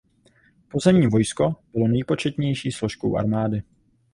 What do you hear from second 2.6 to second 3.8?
složkou armády.